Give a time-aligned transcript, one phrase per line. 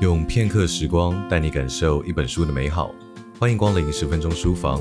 [0.00, 2.90] 用片刻时光带你感受一本书的美好，
[3.38, 4.78] 欢迎光临十分钟书房。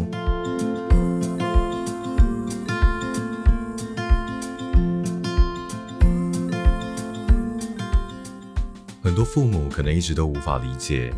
[9.03, 11.13] 很多父母可能一直都无法理解，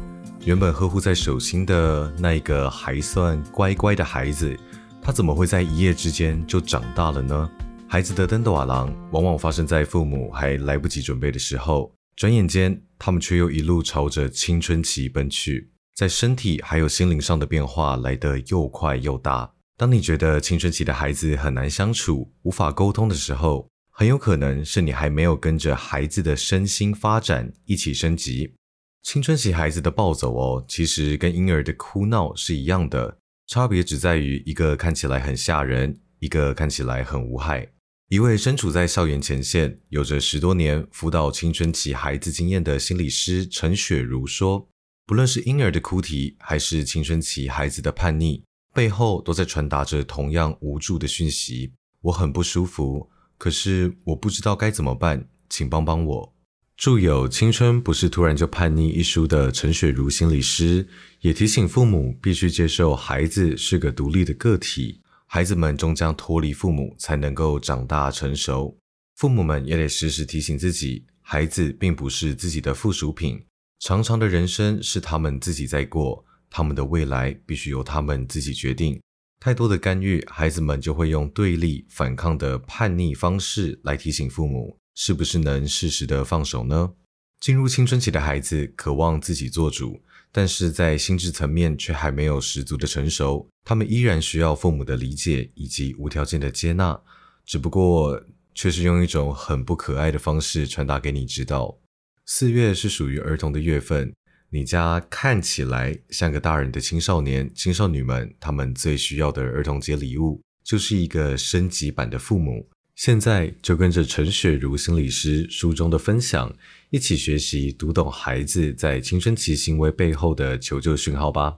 [0.45, 4.57] 原本呵护在手心的那一个还算乖乖的孩子，
[4.99, 7.47] 他怎么会在一夜之间就长大了呢？
[7.87, 19.51] 孩子的登大人往往发生在父母还来不及准备的时候，转眼间，他们却又一路朝着青春期奔去，在身体还有心灵上的变化来得又快又大。
[19.75, 28.53] 当你觉得青春期的孩子很难相处、无法沟通的时候，很有可能是你还没有跟着孩子的身心发展一起升级。
[29.01, 37.67] 青春期孩子的暴走哦，其实跟婴儿的哭闹是一样的，差别只在于一个看起来很吓人，一个看起来很无害。
[38.11, 44.67] 一位身处在校园前线、有着十多年辅导青春期孩子经验的心理师陈雪茹说
[45.07, 51.71] ：“不论是婴儿的哭啼，还是青春期孩子的叛逆，背后都在传达着同样无助的讯息。
[52.01, 56.35] 我很不舒服，可是我不知道该怎么办，请帮帮我。”
[56.75, 60.85] 著有《青春不是突然就叛逆》一书的陈雪茹心理师
[61.21, 64.99] 也提醒父母，必须接受孩子是个独立的个体。
[65.33, 68.77] 孩子们终将脱离父母，才能够长大成熟。
[69.15, 73.41] 父母们也得时时提醒自己，孩子并不是自己的附属品。
[73.79, 79.01] 长长的人生是他们自己在过，他们的未来必须由他们自己决定。
[79.39, 86.91] 太多的干预，孩子们就会用对立、反抗的叛逆方式来提醒父母，是不是能适时的放手呢？
[87.39, 90.03] 进入青春期的孩子渴望自己做主。
[90.31, 96.99] 但是在心智层面却还没有十足的成熟，他们依然需要父母的理解以及无条件的接纳，
[97.45, 98.23] 只不过
[98.55, 101.77] 却是用一种很不可爱的方式传达给你知道。
[102.25, 104.13] 四月是属于儿童的月份，
[104.49, 112.69] 你家看起来像个大人的青少年、青少女们，他们最需要的儿童节礼物就是一个升级版的父母。
[113.01, 116.55] 现在就跟着陈雪茹心理师书中的分享，
[116.91, 121.57] 一起学习读懂孩子在青春期行为背后的求救讯号吧。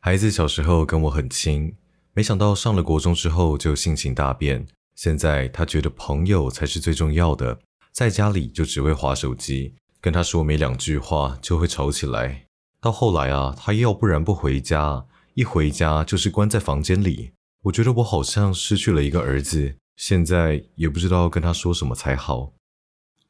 [0.00, 1.72] 孩子小时候跟我很亲，
[2.12, 4.66] 没想到上了国中之后就性情大变。
[4.96, 7.60] 现在他觉得朋友才是最重要的，
[7.92, 12.46] 在家里就只会划手机，跟他说没两句话就会吵起来。
[12.80, 17.30] 到后来啊，他要不然不回家，一回家就是关在房间里。
[17.62, 19.76] 我觉得我好像失去了一个儿子。
[19.98, 22.54] 现在也不知道跟他说什么才好。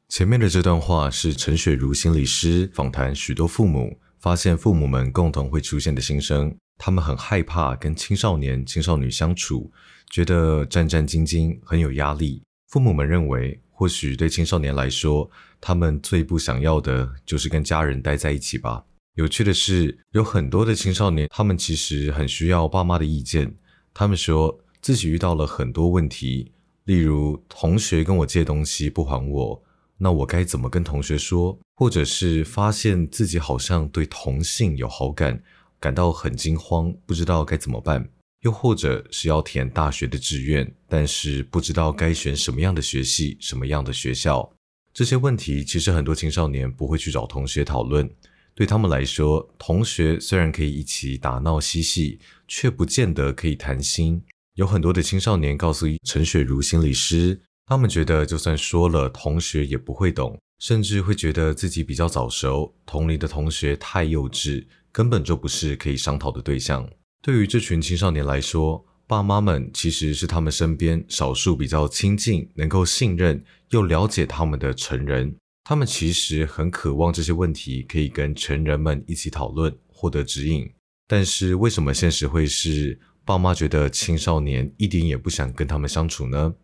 [0.07, 6.55] 前面的这段话是陈雪茹心理师访谈许多父母，发现父母们共同会出现的心声。
[6.77, 9.71] 他们很害怕跟青少年、青少女相处，
[10.11, 12.43] 觉得战战兢兢，很有压力。
[12.67, 18.85] 父母们认为，或许对青少年来说，他们最不想要的就是跟家人待在一起吧。
[19.15, 23.55] 有趣的是，有很多的青少年，他们其实很需要爸妈的意见。
[23.91, 26.51] 他们说自己遇到了很多问题。
[26.89, 29.63] 例如，同学跟我借东西不还我，
[29.95, 31.55] 那我该怎么跟同学说？
[31.75, 35.39] 或者是发现自己好像对同性有好感，
[35.79, 38.09] 感到很惊慌，不知道该怎么办？
[38.41, 44.51] 又或者是要填大学的志愿，但是不知道该选什么样的学系、什么样的学校？
[44.91, 48.09] 这些问题其实很多青少年不会去找同学讨论。
[48.55, 52.17] 对他们来说，同学虽然可以一起打闹嬉戏，
[52.47, 54.23] 却不见得可以谈心。
[54.59, 66.85] 有很多的青少年告诉陈雪茹心理师，他们觉得就算说了，同学也不会懂，甚至会觉得自己比较早熟，同龄的同学太幼稚，根本就不是可以商讨的对象。
[67.21, 75.33] 对于这群青少年来说，爸妈们其实是他们身边少数比较亲近、能够信任又了解他们的成人。
[75.63, 80.69] 他们其实很渴望这些问题可以跟成人们一起讨论，获得指引。
[81.07, 82.99] 但是为什么现实会是？
[83.29, 86.55] 爸妈觉得青少年一点也不想跟他们相处呢，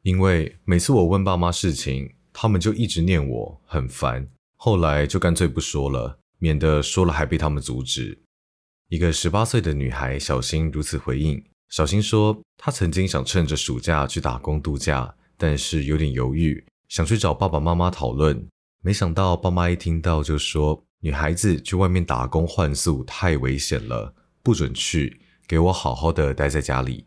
[0.00, 4.26] 因为每次我问爸妈事情，他们就一直念我，很烦。
[4.56, 8.22] 后来就干脆不说了，免得说了还被他们阻止。
[8.88, 11.44] 一个十八岁的女孩小新如此回应。
[11.68, 18.48] 小新说，她曾经想趁着暑假去打工度假，但是有点犹豫，想去找爸爸妈妈讨论。
[18.82, 25.20] 没想到爸妈一听到就说，女孩子去外面打工换宿太危险了，不准去。
[25.48, 27.06] 给我好好的待在家里。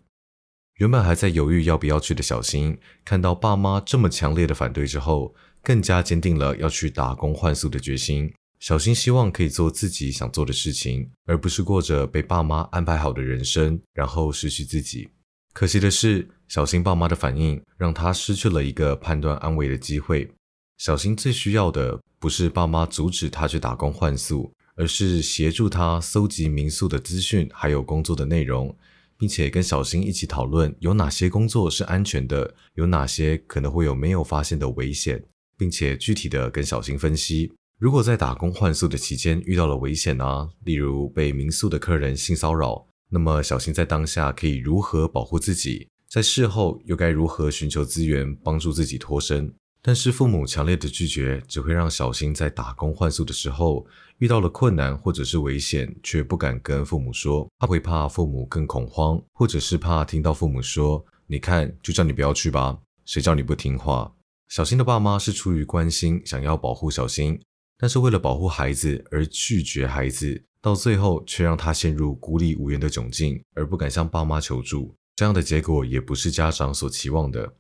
[0.80, 8.34] 原本还在犹豫要不要去的小新，看到爸妈这么强烈的反对之后，更加坚定了要去打工换宿的决心。
[8.60, 15.10] 小新希望可以做自己想做的事情，而不是过着被爸妈安排好的人生，然后失去自己。
[15.54, 20.32] 可惜的是，小新爸妈的反应让他失去了一个判断安慰的机会。
[20.78, 24.52] 小新最需要的不是爸妈阻止他去打工换宿，
[24.82, 28.76] 而是协助他搜集民宿的资讯，还有工作的内容，
[29.16, 35.24] 并且跟小新一起讨论有哪些工作是安全的，有哪些可能会有没有发现的危险，
[35.56, 45.88] 并且具体的跟小新分析，如果在打工换宿的期间遇到了危险啊，例如被民宿的客人性骚扰，那么小新在当下可以如何保护自己？
[46.10, 49.54] 在事后又该如何寻求资源帮助自己脱身？
[49.84, 53.84] 但是父母强烈的拒绝，只会让小新在打工换宿的时候
[54.20, 64.14] 遇到了困难或者是危险，却不敢跟父母说，他会怕父母更恐慌，或者是怕听到父母说：“你看，就叫你不要去吧，谁叫你不听话？”
[64.50, 67.42] 小新的爸妈是出于关心，想要保护小新，
[67.80, 74.94] 但是为了保护孩子而拒绝孩子，到最后却让他陷入孤立无援的窘境，而不敢向爸妈求助。
[75.16, 77.52] 这样的结果也不是家长所期望的。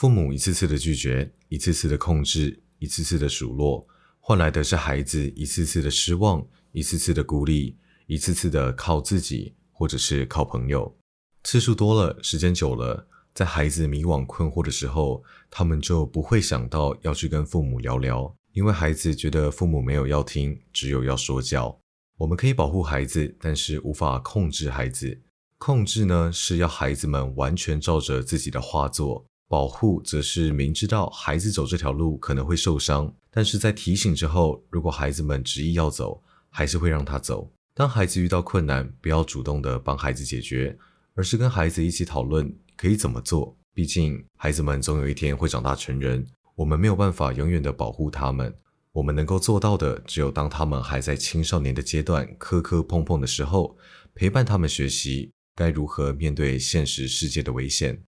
[0.00, 3.86] 父母一次次的拒绝，一次次的控制，一次次的数落，
[4.18, 6.42] 换来的是孩子一次次的失望，
[6.72, 7.76] 一次次的孤立，
[8.06, 10.96] 一次次的靠自己，或者是靠朋友。
[11.44, 21.78] 次数多了，时间久了，在孩子迷惘困惑的时候，他们就不会想到要去跟父母聊聊，因为孩子觉得父母没有要听，只有要说教。
[22.16, 25.20] 我们可以保护孩子，但是无法控制孩子。
[25.58, 29.26] 控制呢，是要孩子们完全照着自己的话做。
[29.50, 37.50] 保护则是明知道孩子走这条路可能会受伤，但是在提醒之后，如果孩子们执意要走，还是会让他走。
[37.74, 40.78] 当孩子遇到困难，不要主动的帮孩子解决，
[41.16, 43.56] 而是跟孩子一起讨论可以怎么做。
[43.74, 46.24] 毕竟孩子们总有一天会长大成人，
[46.54, 48.54] 我们没有办法永远的保护他们。
[48.92, 53.76] 我们能够做到的，只有当他们还在青少年的阶段，磕磕碰碰的时候，
[54.14, 58.00] 陪伴他们学习该如何面对现实世界的危险。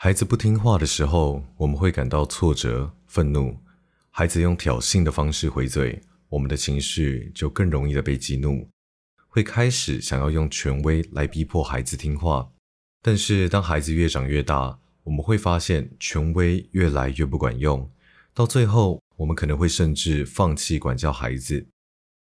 [0.00, 3.58] 孩子不听话的时候，我们会感到挫折、愤怒。
[4.10, 8.68] 孩子用挑衅的方式回嘴，我们的情绪就更容易的被激怒，
[9.26, 12.48] 会开始想要用权威来逼迫孩子听话。
[13.02, 17.90] 但是，当孩子越长越大，我们会发现权威越来越不管用，
[18.32, 21.66] 到最后，我们可能会甚至放弃管教孩子。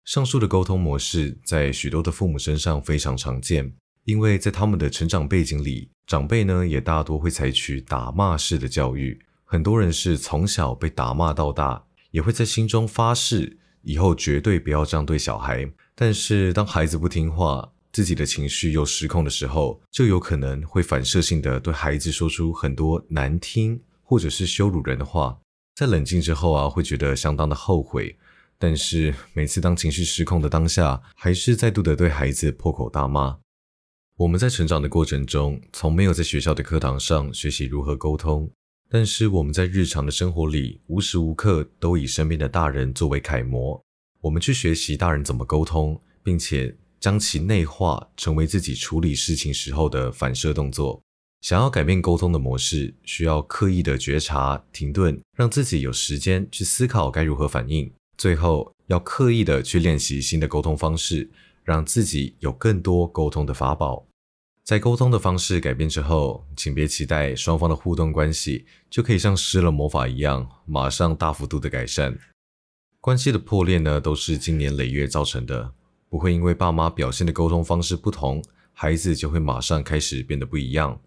[0.05, 3.73] 上述的沟通模式在许多的父母身上非常常见。
[4.05, 15.71] 因为在他们的成长背景里，长辈呢也大多会采取打骂式的教育，很多人是从小被打骂到大，也会在心中发誓以后绝对不要这样对小孩。
[15.95, 25.39] 但是当孩子不听话，自己的情绪又失控的时候，就有可能会反射性的对孩子说出很多难听或者是羞辱人的话。
[25.75, 28.17] 在冷静之后啊，会觉得相当的后悔，
[28.59, 33.39] 但是每次当情绪失控的当下，还是再度的对孩子破口大骂。
[34.21, 38.51] 我们在成长的过程中，从没有在学校的课堂上学习如何沟通，
[38.91, 43.83] 但是我们在日常的生活里，无时无刻都以身边的大人作为楷模。
[44.21, 51.01] 我们去学习大人怎么沟通，并且将其内化，成为自己处理事情时候的反射动作。
[51.41, 57.91] 想要改变沟通的模式，需要刻意的觉察、停顿，让自己有时间去思考该如何反应。
[58.19, 61.31] 最后，要刻意的去练习新的沟通方式，
[61.65, 64.07] 让自己有更多沟通的法宝。
[64.71, 72.17] 在沟通的方式改变之后，请别期待双方的互动关系就可以像施了魔法一样，马上大幅度的改善。
[73.01, 75.73] 关系的破裂呢，都是经年累月造成的，
[76.09, 78.41] 不会因为爸妈表现的沟通方式不同，
[78.73, 81.01] 孩子就会马上开始变得不一样。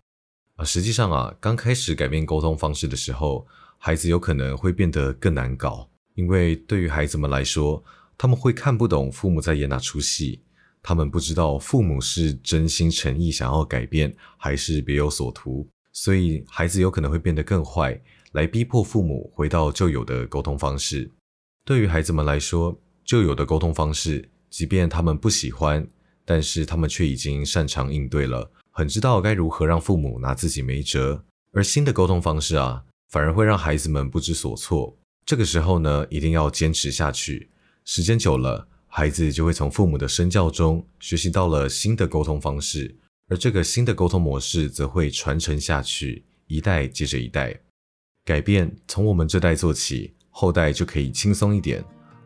[0.57, 7.81] 啊，实际上啊，刚开始改变沟通方式的时候，孩子有可能会变得更难搞，因为对于孩子们来说，
[8.17, 10.41] 他们会看不懂父母在演哪出戏。
[10.83, 17.99] 他们不知道父母是真心诚意想要改变，还是别有所图，所以孩子有可能会变得更坏，
[18.33, 21.09] 来逼迫父母回到旧有的沟通方式。
[21.63, 25.87] 对于孩子们来说，旧有的沟通方式，即便他们不喜欢，
[26.25, 31.23] 但是他们却已经擅长应对了，很知道该如何让父母拿自己没辙。
[31.53, 34.97] 而新的沟通方式啊，反而会让孩子们不知所措。
[35.25, 37.49] 这个时候呢，一定要坚持下去，
[37.85, 38.67] 时间久了。
[38.95, 42.95] 孩子就会从父母的身教中学习到了新的沟通方式，
[43.27, 47.59] 而这个新的沟通模式则会传承下去，一代接着一代。
[48.23, 51.83] 改变从我们这代做起，后代就可以轻松一点。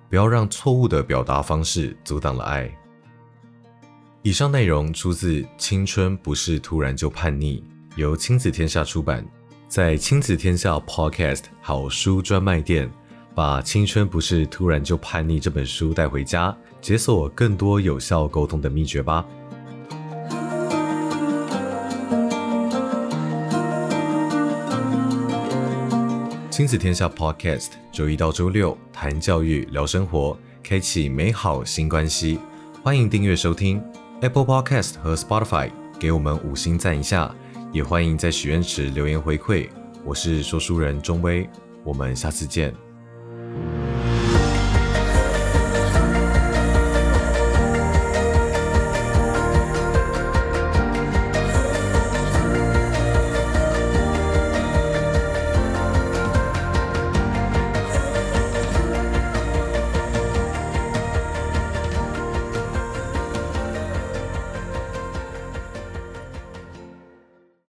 [0.10, 2.70] 不要让错误的表达方式阻挡了爱。
[4.22, 7.62] 以上内容出自《青春不是突然就叛逆》，
[7.96, 9.26] 由亲子天下出版，
[9.70, 12.92] 在亲子天下 Podcast 好书专卖店。
[13.38, 19.24] 把《青春不是突然就叛逆》这本书带回家，解锁更多有效沟通的秘诀吧。
[26.50, 32.40] 亲子天下 Podcast，周一到周六谈教育、聊生活，开启美好新关系。
[32.82, 33.80] 欢迎订阅收听
[34.22, 37.32] Apple Podcast 和 Spotify，给我们五星赞一下。
[37.72, 39.70] 也欢迎在许愿池留言回馈。
[40.04, 41.48] 我是说书人钟威，
[41.84, 42.74] 我们下次见。